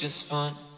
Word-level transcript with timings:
casual. 0.00 0.54
I 0.56 0.69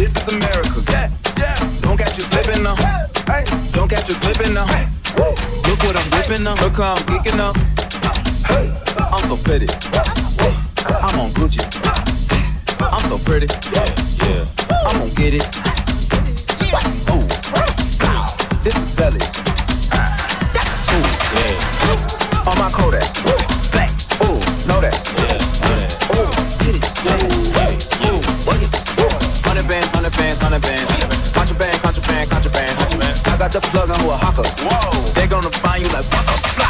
This 0.00 0.16
is 0.16 0.28
America. 0.28 0.80
Yeah, 0.88 1.10
yeah. 1.36 1.58
Don't 1.82 1.98
catch 1.98 2.16
you 2.16 2.24
slipping 2.24 2.62
now. 2.62 2.74
Hey, 3.26 3.44
don't 3.72 3.86
catch 3.86 4.08
you 4.08 4.14
slipping 4.14 4.54
now. 4.54 4.64
Look 5.68 5.82
what 5.84 5.94
I'm 5.94 6.10
whipping 6.12 6.46
up. 6.46 6.58
Look 6.62 6.76
how 6.76 6.94
I'm 6.94 7.02
geeking 7.02 7.38
up. 7.38 7.54
Hey, 8.48 8.72
I'm 9.12 9.22
so 9.28 9.36
pretty. 9.36 9.66
I'm 11.04 11.20
on 11.20 11.28
Gucci. 11.36 11.60
I'm 12.80 13.02
so 13.10 13.18
pretty. 13.18 13.46
Yeah, 13.76 14.46
I'm 14.88 15.00
gonna 15.00 15.14
get 15.16 15.34
it. 15.34 15.44
Ooh, 17.12 17.28
this 18.64 18.76
is 18.76 18.88
selling. 18.88 19.49
a 34.08 34.16
hawker. 34.16 34.48
Whoa. 34.64 35.12
They 35.14 35.26
gonna 35.26 35.50
find 35.50 35.82
you 35.82 35.88
like 35.88 36.06
what 36.12 36.26
the. 36.26 36.69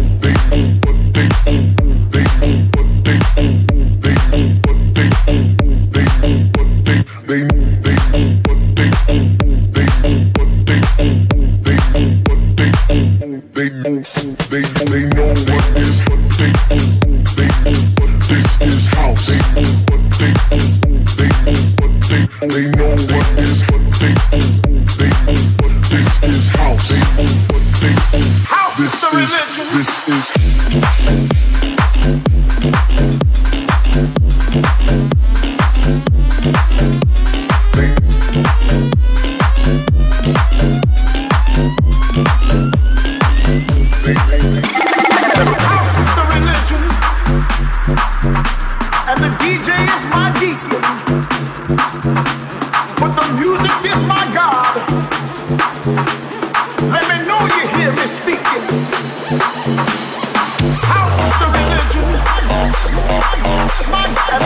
My 64.31 64.37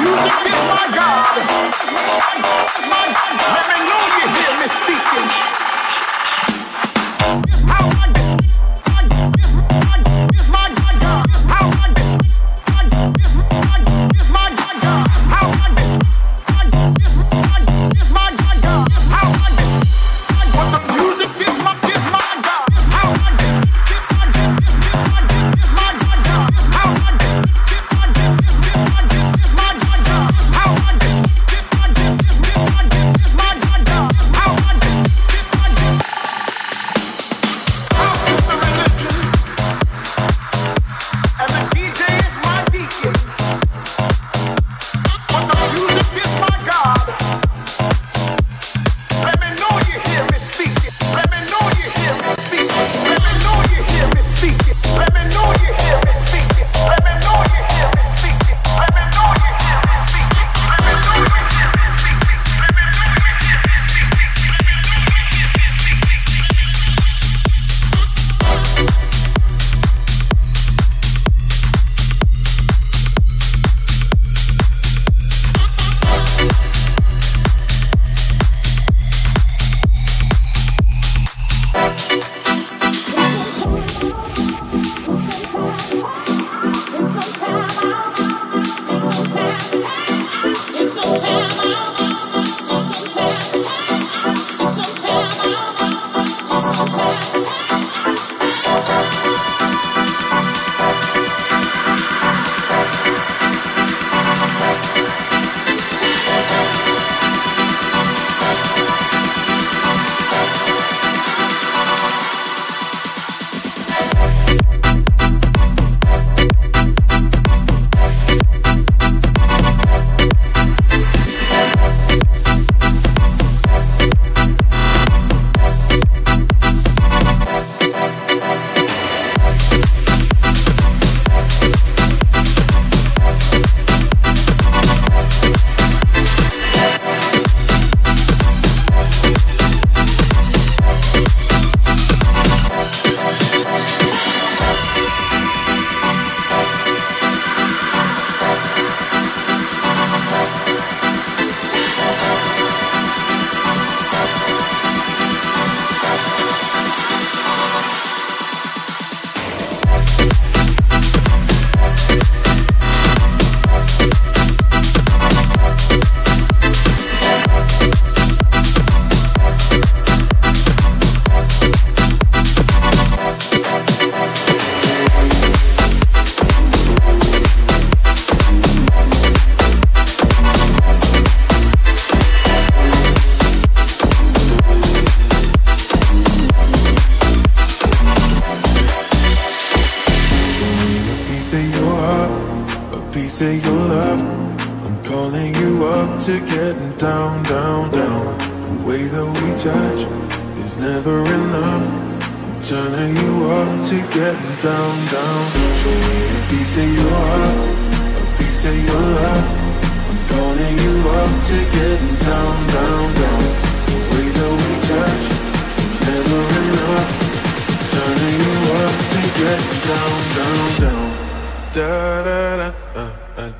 music 0.00 0.46
is 0.46 0.64
my 0.72 0.88
God. 0.94 1.87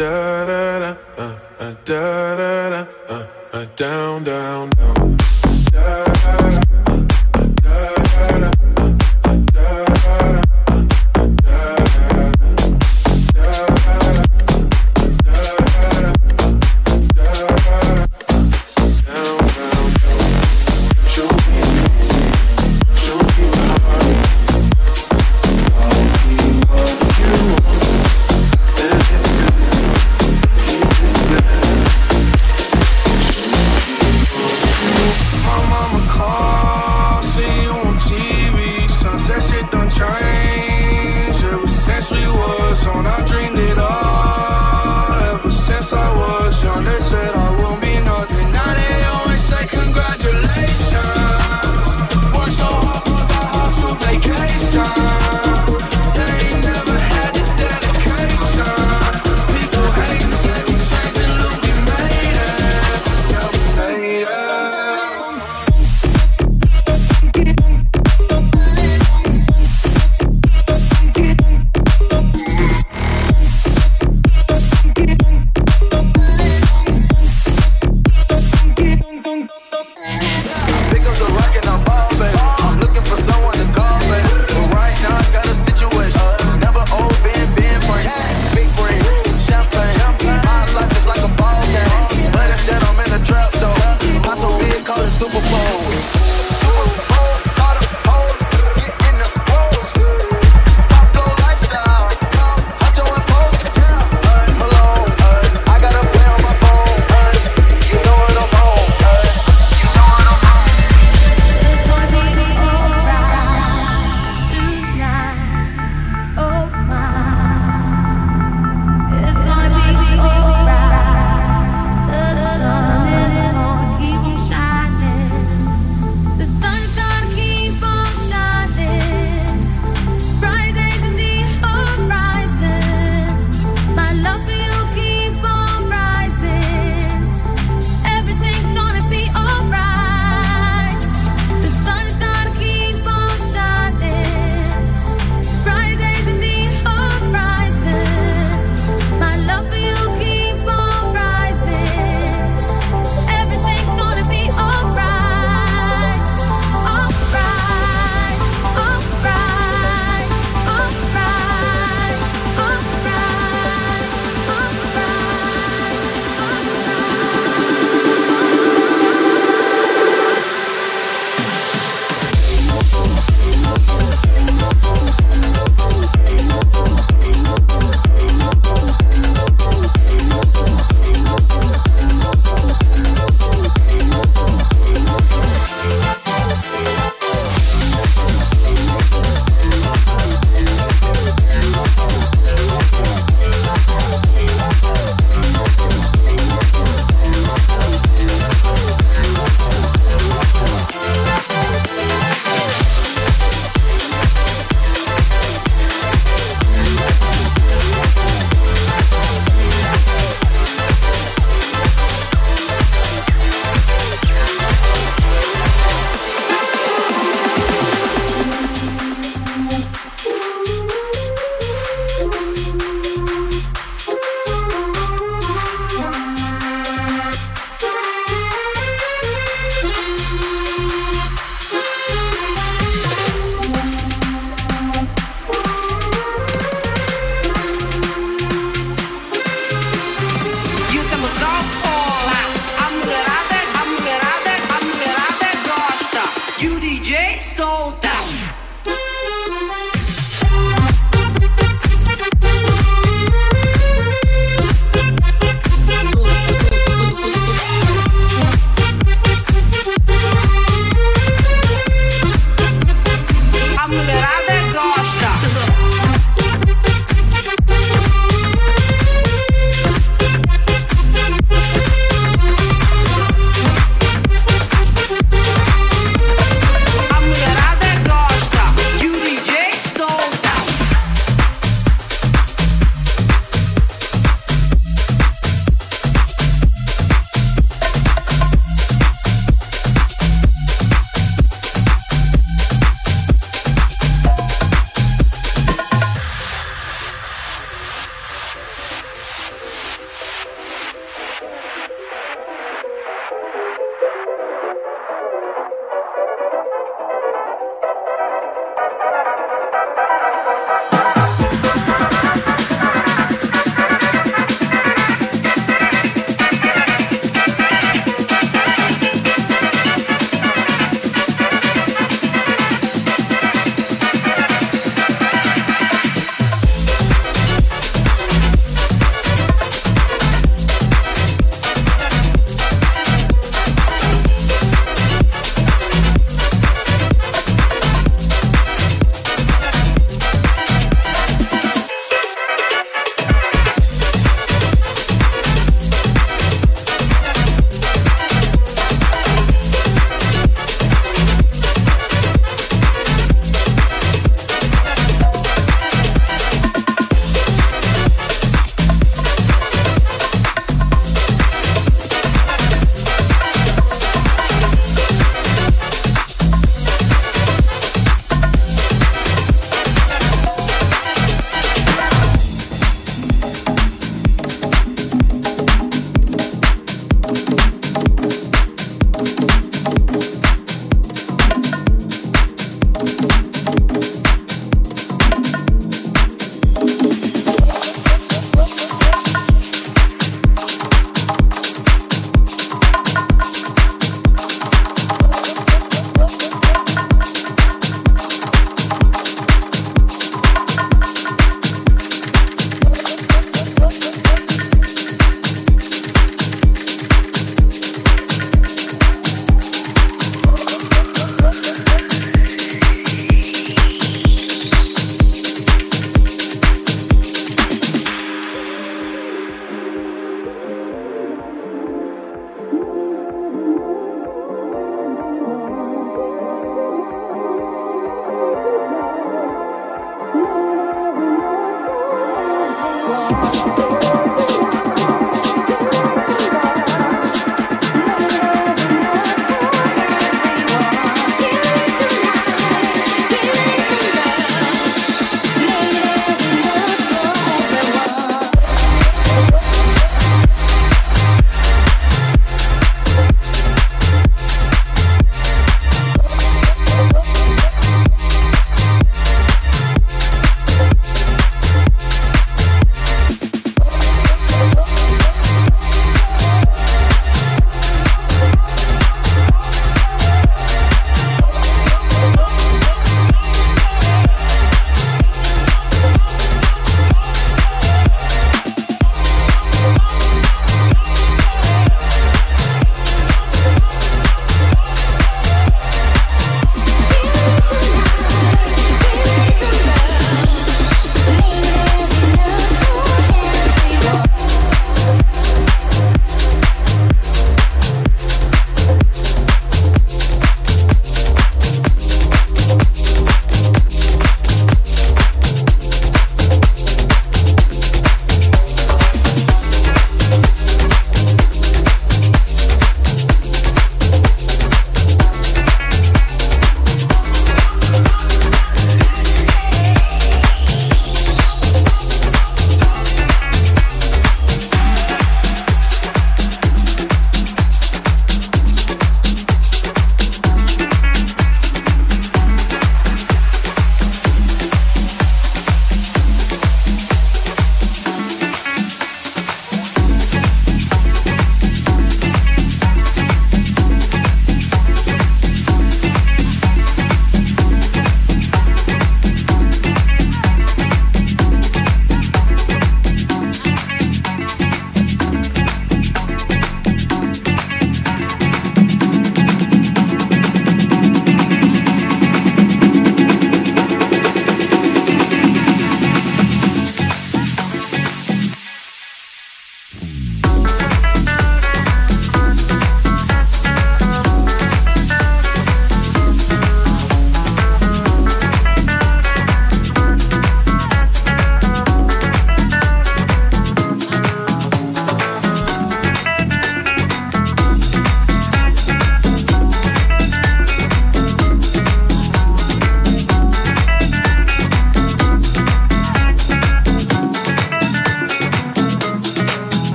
Da 0.00 0.46
da 0.46 0.59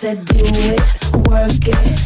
said 0.00 0.24
do 0.24 0.38
it, 0.38 0.80
work 1.28 1.52
it, 1.68 2.00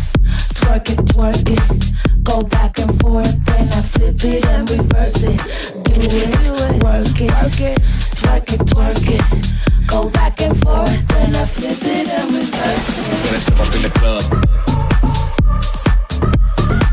twerk 0.59 0.91
it, 0.91 0.99
twerk 1.15 1.49
it. 1.49 2.25
Go 2.25 2.43
back 2.43 2.81
and 2.81 2.91
forth, 3.01 3.45
then 3.45 3.69
I 3.69 3.83
flip 3.83 4.17
it 4.25 4.45
and 4.47 4.69
reverse 4.69 5.23
it. 5.23 5.39
Do 5.85 5.93
it, 5.95 6.83
work 6.83 7.21
it, 7.21 7.31
twerk 7.31 8.53
it, 8.53 8.61
twerk 8.67 9.09
it. 9.17 9.87
Go 9.87 10.11
back 10.11 10.41
and 10.41 10.57
forth, 10.57 11.07
then 11.07 11.37
I 11.37 11.45
flip 11.45 11.79
it 11.83 12.09
and 12.09 12.35
reverse 12.35 12.99
it. 12.99 13.15
When 13.23 13.35
I 13.35 13.39
step 13.39 13.61
up 13.61 13.75
in 13.77 13.83
the 13.83 13.91
club, 14.01 14.23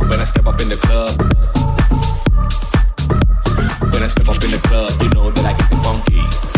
when 0.08 0.20
I 0.20 0.24
step 0.24 0.46
up 0.46 0.62
in 0.62 0.70
the 0.70 0.78
club, 0.86 1.18
when 3.92 4.04
I 4.04 4.08
step 4.08 4.30
up 4.30 4.44
in 4.44 4.52
the 4.52 4.60
club, 4.60 4.92
you 5.02 5.10
know 5.10 5.32
that 5.32 5.46
I 5.46 5.54
get 5.54 5.68
the 5.68 5.78
funky. 5.78 6.51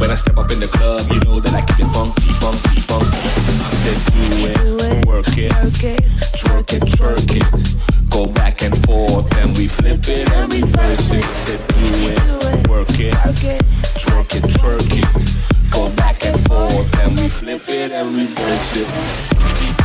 When 0.00 0.10
I 0.10 0.14
step 0.14 0.38
up 0.38 0.50
in 0.50 0.60
the 0.60 0.66
club, 0.66 1.12
you 1.12 1.20
know 1.20 1.40
that 1.40 1.52
I 1.52 1.60
keep 1.60 1.80
it 1.80 1.92
funky, 1.92 2.32
funky, 2.40 2.80
funky. 2.80 3.20
I 3.68 3.74
said 3.84 4.00
do 4.14 4.46
it, 4.48 4.56
do 4.56 4.78
it 4.80 5.06
work 5.06 5.28
it, 5.36 5.52
it, 5.84 6.00
twerk 6.40 6.72
it, 6.72 6.82
twerk 6.96 7.30
it. 7.36 8.10
Go 8.10 8.24
back 8.26 8.62
and 8.62 8.74
forth, 8.86 9.30
and 9.36 9.54
we 9.58 9.66
flip 9.66 10.00
it 10.08 10.26
and 10.32 10.50
reverse 10.54 11.12
it. 11.12 11.22
I 11.22 11.34
said 11.34 11.60
do 11.68 11.76
it, 12.08 12.68
work 12.68 12.88
it, 12.98 13.12
twerk 14.00 14.34
it, 14.36 14.44
twerk 14.56 14.90
it. 14.90 15.70
Go 15.70 15.90
back 15.96 16.24
and 16.24 16.40
forth, 16.48 16.98
and 17.00 17.20
we 17.20 17.28
flip 17.28 17.68
it 17.68 17.92
and 17.92 18.08
reverse 18.16 18.76
it. 18.76 19.79